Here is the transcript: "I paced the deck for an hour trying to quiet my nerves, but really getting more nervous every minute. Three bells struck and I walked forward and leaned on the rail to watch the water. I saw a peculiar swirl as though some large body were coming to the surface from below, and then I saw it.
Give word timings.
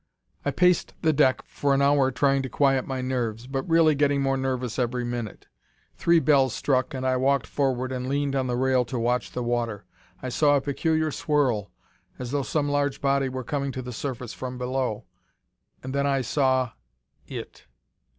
"I 0.43 0.49
paced 0.49 0.95
the 1.03 1.13
deck 1.13 1.43
for 1.43 1.75
an 1.75 1.81
hour 1.83 2.09
trying 2.09 2.41
to 2.41 2.49
quiet 2.49 2.87
my 2.87 3.01
nerves, 3.01 3.45
but 3.45 3.69
really 3.69 3.93
getting 3.93 4.19
more 4.19 4.35
nervous 4.35 4.79
every 4.79 5.05
minute. 5.05 5.45
Three 5.95 6.19
bells 6.19 6.55
struck 6.55 6.95
and 6.95 7.05
I 7.05 7.17
walked 7.17 7.45
forward 7.45 7.91
and 7.91 8.09
leaned 8.09 8.35
on 8.35 8.47
the 8.47 8.55
rail 8.55 8.83
to 8.85 8.97
watch 8.97 9.31
the 9.33 9.43
water. 9.43 9.85
I 10.19 10.29
saw 10.29 10.55
a 10.55 10.61
peculiar 10.61 11.11
swirl 11.11 11.69
as 12.17 12.31
though 12.31 12.41
some 12.41 12.67
large 12.67 12.99
body 12.99 13.29
were 13.29 13.43
coming 13.43 13.71
to 13.73 13.83
the 13.83 13.93
surface 13.93 14.33
from 14.33 14.57
below, 14.57 15.05
and 15.83 15.93
then 15.93 16.07
I 16.07 16.21
saw 16.21 16.71
it. 17.27 17.67